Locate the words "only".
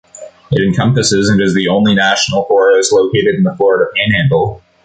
1.67-1.93